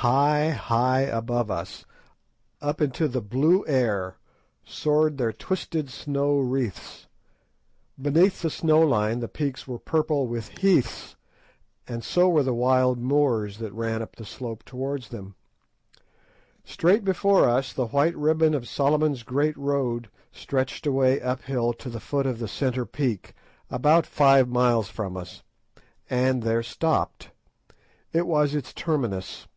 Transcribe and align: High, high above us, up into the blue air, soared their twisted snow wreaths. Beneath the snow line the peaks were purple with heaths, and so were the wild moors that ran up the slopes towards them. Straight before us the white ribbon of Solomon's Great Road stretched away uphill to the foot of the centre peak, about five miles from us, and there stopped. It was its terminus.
High, 0.00 0.50
high 0.50 1.00
above 1.00 1.50
us, 1.50 1.84
up 2.62 2.80
into 2.80 3.08
the 3.08 3.22
blue 3.22 3.64
air, 3.66 4.18
soared 4.62 5.16
their 5.18 5.32
twisted 5.32 5.90
snow 5.90 6.36
wreaths. 6.38 7.08
Beneath 8.00 8.42
the 8.42 8.50
snow 8.50 8.80
line 8.82 9.18
the 9.18 9.26
peaks 9.26 9.66
were 9.66 9.80
purple 9.80 10.28
with 10.28 10.58
heaths, 10.58 11.16
and 11.88 12.04
so 12.04 12.28
were 12.28 12.44
the 12.44 12.54
wild 12.54 13.00
moors 13.00 13.58
that 13.58 13.72
ran 13.72 14.00
up 14.00 14.14
the 14.14 14.26
slopes 14.26 14.62
towards 14.66 15.08
them. 15.08 15.34
Straight 16.62 17.02
before 17.02 17.48
us 17.48 17.72
the 17.72 17.86
white 17.88 18.16
ribbon 18.16 18.54
of 18.54 18.68
Solomon's 18.68 19.24
Great 19.24 19.56
Road 19.56 20.08
stretched 20.30 20.86
away 20.86 21.20
uphill 21.20 21.72
to 21.72 21.88
the 21.88 22.00
foot 22.00 22.26
of 22.26 22.38
the 22.38 22.48
centre 22.48 22.86
peak, 22.86 23.34
about 23.70 24.06
five 24.06 24.46
miles 24.48 24.88
from 24.88 25.16
us, 25.16 25.42
and 26.08 26.42
there 26.44 26.62
stopped. 26.62 27.30
It 28.12 28.26
was 28.26 28.54
its 28.54 28.72
terminus. 28.72 29.48